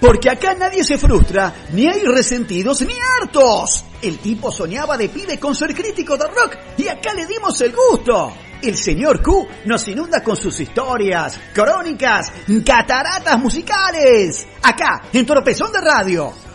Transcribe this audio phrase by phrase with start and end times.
[0.00, 3.84] Porque acá nadie se frustra, ni hay resentidos ni hartos.
[4.00, 7.72] El tipo soñaba de pibe con ser crítico de rock y acá le dimos el
[7.72, 8.32] gusto.
[8.62, 12.32] El señor Q nos inunda con sus historias, crónicas,
[12.64, 14.46] cataratas musicales.
[14.62, 16.49] Acá, en Tropezón de Radio.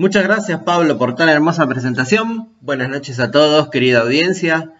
[0.00, 2.54] Muchas gracias Pablo por tan hermosa presentación.
[2.62, 4.72] Buenas noches a todos, querida audiencia.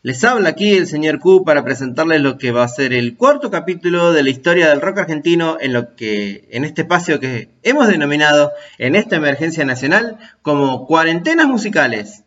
[0.00, 3.50] Les habla aquí el señor Q para presentarles lo que va a ser el cuarto
[3.50, 7.86] capítulo de la historia del rock argentino en lo que en este espacio que hemos
[7.86, 12.24] denominado en esta emergencia nacional como cuarentenas musicales.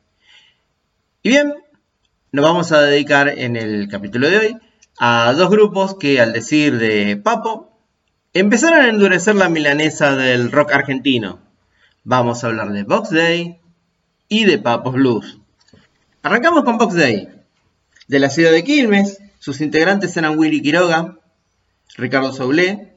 [1.23, 1.55] Y bien,
[2.31, 4.57] nos vamos a dedicar en el capítulo de hoy
[4.99, 7.75] a dos grupos que al decir de Papo
[8.33, 11.44] empezaron a endurecer la milanesa del rock argentino
[12.05, 13.59] vamos a hablar de Box Day
[14.29, 15.39] y de Papos Blues.
[16.21, 17.29] Arrancamos con Box Day.
[18.07, 21.17] De la ciudad de Quilmes, sus integrantes eran Willy Quiroga,
[21.97, 22.95] Ricardo Soulé,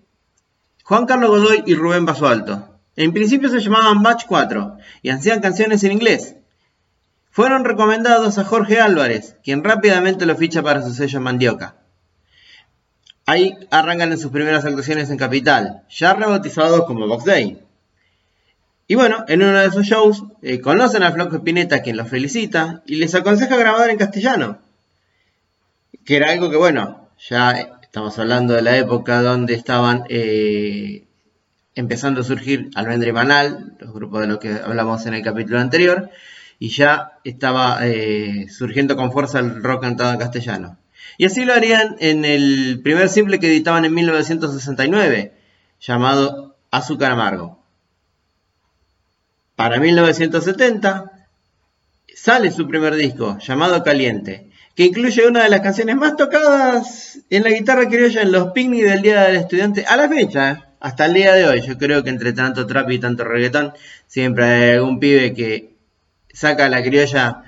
[0.84, 2.78] Juan Carlos Godoy y Rubén Basualto.
[2.97, 6.37] En principio se llamaban Batch 4 y hacían canciones en inglés.
[7.31, 11.77] Fueron recomendados a Jorge Álvarez, quien rápidamente lo ficha para su sello Mandioca.
[13.25, 17.68] Ahí arrancan en sus primeras actuaciones en Capital, ya rebautizados como Box Day.
[18.91, 22.83] Y bueno, en uno de esos shows eh, conocen a Flaco Spinetta, quien los felicita,
[22.86, 24.61] y les aconseja grabar en castellano.
[26.06, 27.50] Que era algo que, bueno, ya
[27.83, 31.05] estamos hablando de la época donde estaban eh,
[31.75, 35.61] empezando a surgir Almendra y Manal, los grupos de los que hablamos en el capítulo
[35.61, 36.09] anterior,
[36.59, 40.78] y ya estaba eh, surgiendo con fuerza el rock cantado en castellano.
[41.19, 45.34] Y así lo harían en el primer simple que editaban en 1969,
[45.78, 47.58] llamado Azúcar Amargo.
[49.59, 51.27] Para 1970
[52.14, 57.42] sale su primer disco, llamado Caliente, que incluye una de las canciones más tocadas en
[57.42, 60.65] la guitarra criolla en los picnics del Día del Estudiante a la fecha, ¿eh?
[60.78, 61.60] hasta el día de hoy.
[61.62, 63.72] Yo creo que entre tanto trap y tanto reggaetón,
[64.06, 65.75] siempre hay algún pibe que
[66.33, 67.43] saca la criolla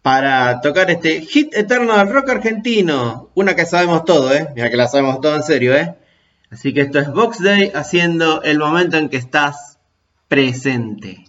[0.00, 3.28] para tocar este hit eterno del rock argentino.
[3.34, 4.48] Una que sabemos todo, ¿eh?
[4.54, 5.94] Mira que la sabemos todo en serio, ¿eh?
[6.50, 9.71] Así que esto es Box Day haciendo el momento en que estás
[10.32, 11.26] presente.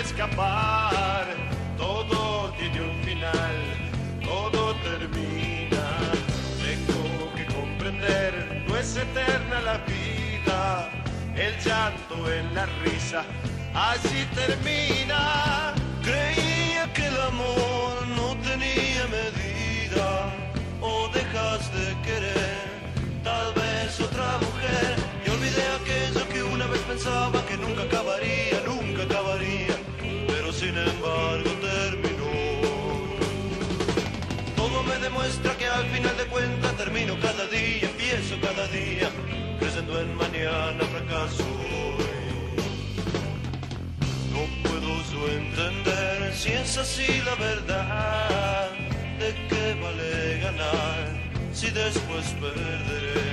[0.00, 1.26] Escapar,
[1.76, 3.56] todo tiene un final,
[4.24, 5.84] todo termina.
[6.64, 10.90] Tengo que comprender, no es eterna la vida,
[11.36, 13.24] el llanto en la risa,
[13.74, 14.97] así termina.
[40.48, 41.44] Mañana fracaso.
[44.32, 48.70] No puedo yo entender si es así la verdad,
[49.18, 51.08] de qué vale ganar
[51.52, 53.28] si después perderé.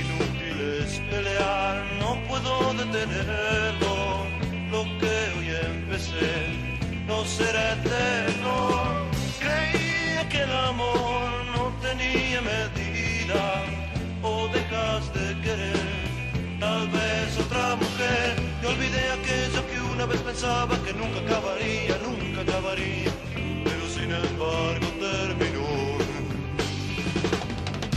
[0.00, 4.26] Inútil es pelear, no puedo detenerlo,
[4.70, 6.34] lo que hoy empecé
[7.06, 8.54] no será eterno.
[9.38, 13.64] Creía que el amor no tenía medida,
[14.22, 16.03] o dejas de querer,
[16.74, 22.40] tal vez otra mujer, y olvidé aquello que una vez pensaba que nunca acabaría, nunca
[22.40, 23.10] acabaría,
[23.66, 25.68] pero sin embargo terminó.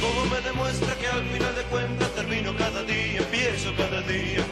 [0.04, 4.44] Todo me demuestra que al final de cuentas termino cada día, empiezo cada día,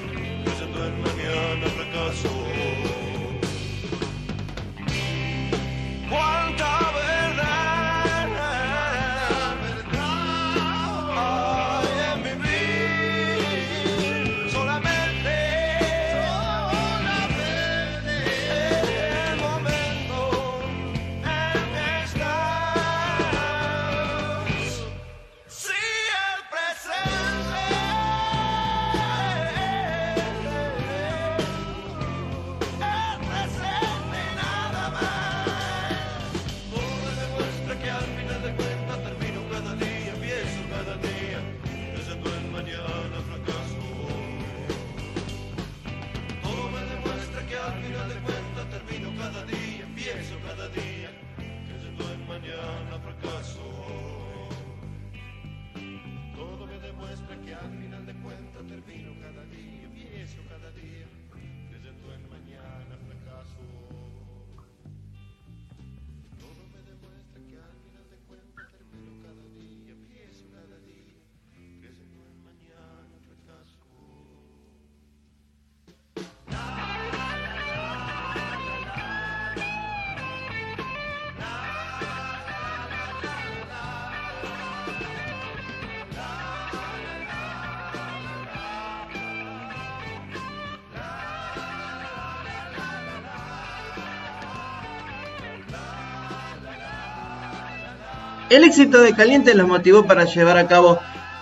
[98.56, 100.98] El éxito de Caliente los motivó para llevar a cabo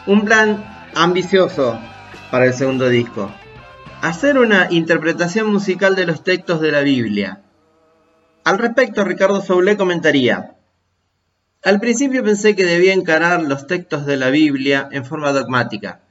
[0.07, 0.65] un plan
[0.95, 1.79] ambicioso
[2.31, 3.31] para el segundo disco.
[4.01, 7.43] Hacer una interpretación musical de los textos de la Biblia.
[8.43, 10.55] Al respecto, Ricardo Soule comentaría,
[11.61, 16.01] al principio pensé que debía encarar los textos de la Biblia en forma dogmática,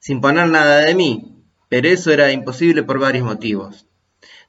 [0.00, 3.86] sin poner nada de mí, pero eso era imposible por varios motivos.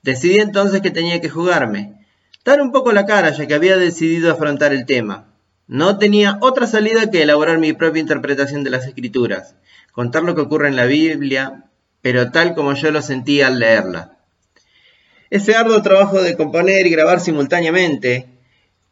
[0.03, 2.05] Decidí entonces que tenía que jugarme,
[2.43, 5.31] dar un poco la cara ya que había decidido afrontar el tema.
[5.67, 9.55] No tenía otra salida que elaborar mi propia interpretación de las escrituras,
[9.91, 11.65] contar lo que ocurre en la Biblia,
[12.01, 14.19] pero tal como yo lo sentía al leerla.
[15.31, 18.29] Ese arduo trabajo de componer y grabar simultáneamente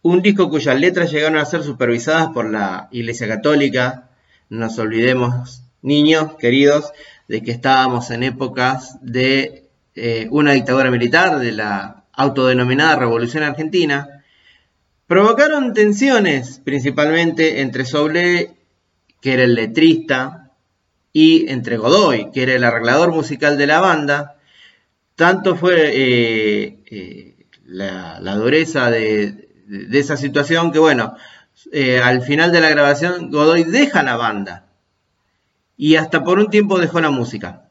[0.01, 4.09] un disco cuyas letras llegaron a ser supervisadas por la Iglesia Católica,
[4.49, 6.91] no nos olvidemos, niños queridos,
[7.27, 14.22] de que estábamos en épocas de eh, una dictadura militar, de la autodenominada Revolución Argentina,
[15.13, 18.56] provocaron tensiones principalmente entre Soule,
[19.21, 20.50] que era el letrista,
[21.12, 24.38] y entre Godoy, que era el arreglador musical de la banda.
[25.15, 29.50] Tanto fue eh, eh, la, dureza de,
[29.92, 31.15] esa situación que, bueno,
[31.71, 34.65] eh, al final de la grabación Godoy deja la banda
[35.77, 37.69] y hasta por un tiempo dejó la música.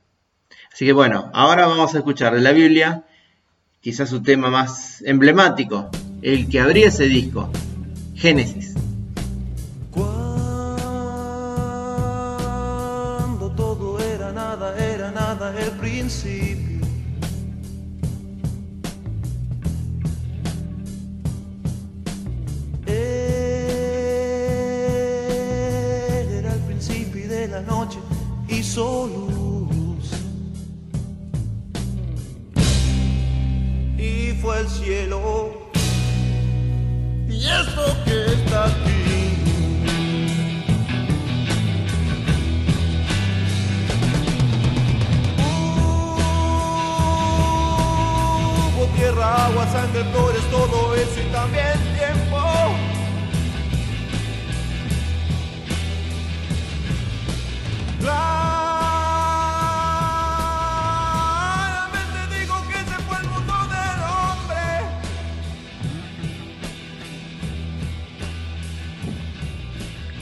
[0.72, 3.02] Así que bueno, ahora vamos a escuchar de la Biblia
[3.80, 5.90] quizás su tema más emblemático,
[6.22, 7.50] el que abría ese disco,
[8.14, 8.74] Génesis.
[9.90, 10.16] Cuando
[13.56, 16.71] todo era nada, era nada el principio.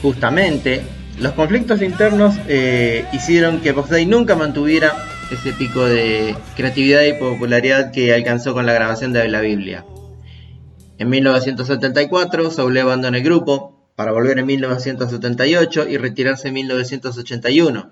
[0.01, 0.81] Justamente,
[1.19, 4.95] los conflictos internos eh, hicieron que Box nunca mantuviera
[5.31, 9.85] ese pico de creatividad y popularidad que alcanzó con la grabación de la Biblia.
[10.97, 17.91] En 1974, Soule abandonó el grupo para volver en 1978 y retirarse en 1981.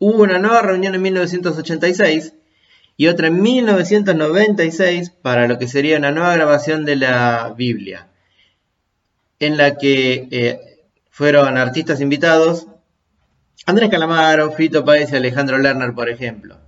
[0.00, 2.34] Hubo una nueva reunión en 1986
[2.96, 8.08] y otra en 1996 para lo que sería una nueva grabación de la Biblia,
[9.38, 10.67] en la que eh,
[11.18, 12.68] fueron artistas invitados
[13.66, 16.60] Andrés Calamaro, Fito Páez y Alejandro Lerner, por ejemplo.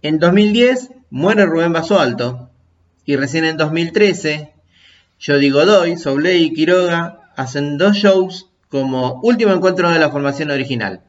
[0.00, 2.48] En 2010 muere Rubén Basualto
[3.04, 4.54] y recién en 2013
[5.22, 11.02] Jody Godoy, Soule y Quiroga hacen dos shows como último encuentro de la formación original.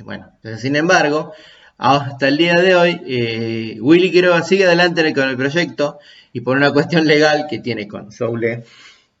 [0.00, 1.32] Bueno, sin embargo,
[1.78, 5.98] hasta el día de hoy, eh, Willy Quiroga sigue adelante con el proyecto
[6.34, 8.64] y por una cuestión legal que tiene con Soule,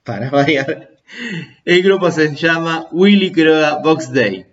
[0.02, 0.93] para variar,
[1.64, 4.46] el grupo se llama Willy Quiroga Box Day.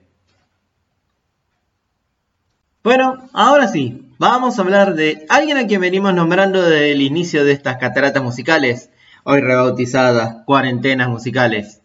[2.84, 7.46] Bueno, ahora sí, vamos a hablar de alguien a quien venimos nombrando desde el inicio
[7.46, 8.89] de estas cataratas musicales,
[9.24, 11.81] hoy rebautizadas cuarentenas musicales.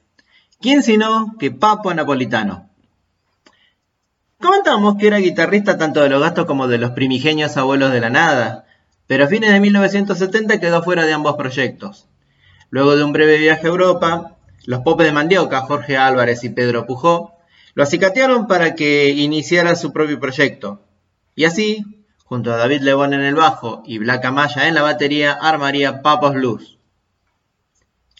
[0.60, 2.70] ¿Quién sino que Papo Napolitano?
[4.40, 8.10] Comentamos que era guitarrista tanto de los gastos como de los primigenios abuelos de la
[8.10, 8.66] nada,
[9.06, 12.06] pero a fines de 1970 quedó fuera de ambos proyectos.
[12.70, 14.35] Luego de un breve viaje a Europa,
[14.66, 17.36] los popes de Mandioca, Jorge Álvarez y Pedro Pujó,
[17.74, 20.82] lo acicatearon para que iniciara su propio proyecto.
[21.34, 21.84] Y así,
[22.24, 26.34] junto a David Lebón en el bajo y Black Amaya en la batería, armaría Papos
[26.34, 26.78] Blues.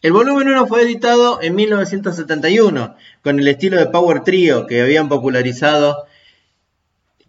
[0.03, 5.09] El volumen 1 fue editado en 1971, con el estilo de Power Trio que habían
[5.09, 6.07] popularizado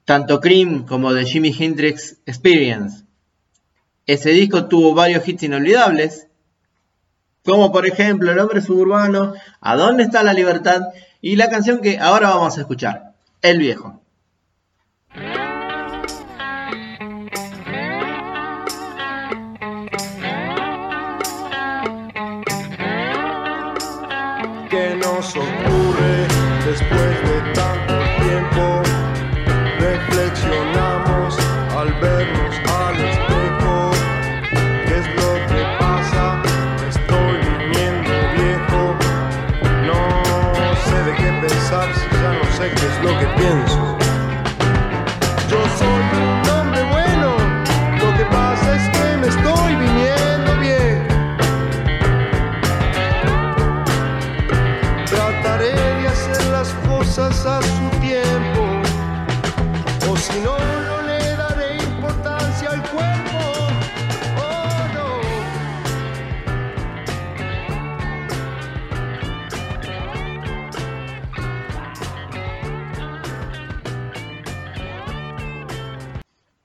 [0.05, 3.03] tanto Cream como The Jimi Hendrix Experience.
[4.05, 6.27] Ese disco tuvo varios hits inolvidables,
[7.47, 10.81] como por ejemplo El hombre suburbano, ¿A dónde está la libertad?
[11.21, 14.01] Y la canción que ahora vamos a escuchar, El viejo.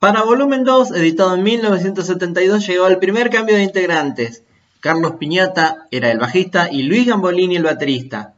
[0.02, 4.42] Para volumen 2, editado en 1972, llegó el primer cambio de integrantes.
[4.80, 8.35] Carlos Piñata era el bajista y Luis Gambolini el baterista.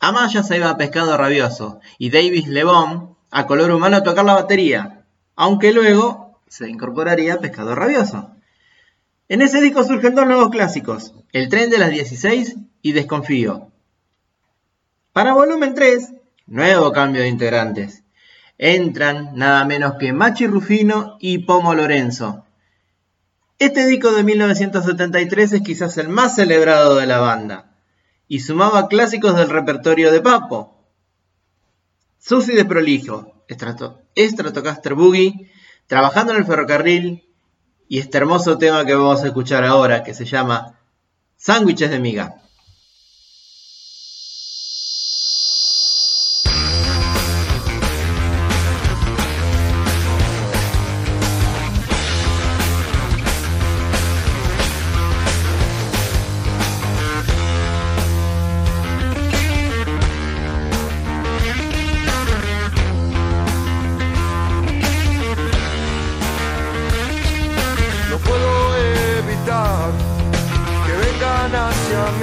[0.00, 4.34] Amaya se iba a Pescado Rabioso y Davis Lebón a Color Humano a tocar la
[4.34, 5.04] batería,
[5.36, 8.32] aunque luego se incorporaría Pescado Rabioso.
[9.28, 13.70] En ese disco surgen dos nuevos clásicos, El tren de las 16 y Desconfío.
[15.12, 16.14] Para volumen 3,
[16.48, 18.02] nuevo cambio de integrantes
[18.58, 22.44] entran nada menos que Machi Rufino y Pomo Lorenzo.
[23.58, 27.76] Este disco de 1973 es quizás el más celebrado de la banda
[28.28, 30.84] y sumaba clásicos del repertorio de Papo.
[32.18, 35.50] Susi de Prolijo, Stratocaster Boogie,
[35.88, 37.24] Trabajando en el ferrocarril
[37.88, 40.78] y este hermoso tema que vamos a escuchar ahora que se llama
[41.38, 42.42] Sándwiches de miga.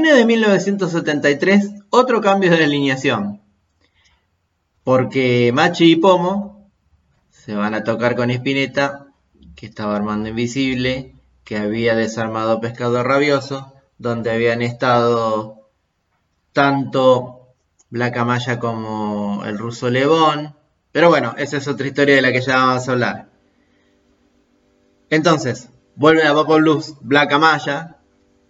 [0.00, 3.40] 1973, otro cambio de alineación.
[4.84, 6.70] Porque Machi y Pomo
[7.30, 9.06] se van a tocar con Spinetta,
[9.54, 15.68] que estaba armando Invisible, que había desarmado Pescado Rabioso, donde habían estado
[16.52, 17.54] tanto
[17.90, 20.56] Black Amaya como el ruso Levón.
[20.92, 23.28] Pero bueno, esa es otra historia de la que ya vamos a hablar.
[25.10, 27.98] Entonces, vuelve a Pop Blues Black Amaya,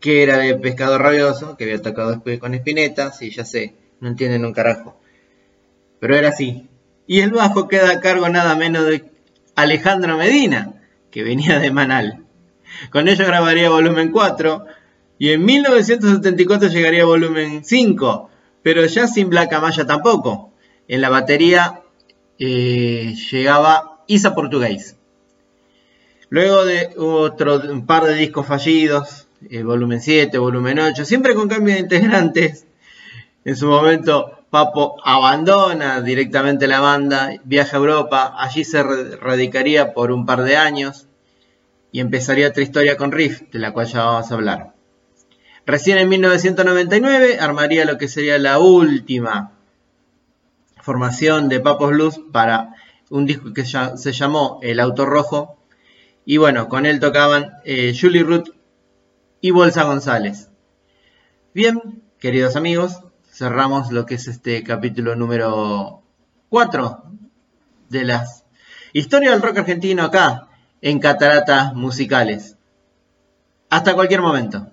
[0.03, 4.09] que era de Pescado Rabioso, que había tocado después con Espineta, sí, ya sé, no
[4.09, 5.01] entienden un carajo.
[6.01, 6.69] Pero era así.
[7.07, 9.05] Y el bajo queda a cargo nada menos de
[9.55, 10.75] Alejandro Medina,
[11.13, 12.25] que venía de Manal.
[12.91, 14.65] Con ello grabaría volumen 4
[15.19, 18.31] y en 1974 llegaría volumen 5,
[18.63, 20.53] pero ya sin Black Amaya tampoco.
[20.89, 21.81] En la batería
[22.41, 24.97] eh, llegaba Isa Portugués.
[26.29, 31.75] Luego de otro par de discos fallidos, el volumen 7, volumen 8, siempre con cambio
[31.75, 32.67] de integrantes.
[33.45, 40.13] En su momento, Papo abandona directamente la banda, viaja a Europa, allí se radicaría por
[40.13, 41.07] un par de años
[41.91, 44.75] y empezaría otra historia con Riff, de la cual ya vamos a hablar.
[45.65, 49.53] Recién en 1999 armaría lo que sería la última
[50.81, 52.75] formación de Papos Blues para
[53.11, 55.57] un disco que se llamó El Auto Rojo.
[56.25, 58.51] Y bueno, con él tocaban eh, Julie Root
[59.43, 60.49] y Bolsa González.
[61.53, 66.03] Bien, queridos amigos, cerramos lo que es este capítulo número
[66.49, 67.03] 4
[67.89, 68.45] de las
[68.93, 70.49] historias del rock argentino acá
[70.81, 72.57] en Cataratas Musicales.
[73.69, 74.69] Hasta cualquier momento.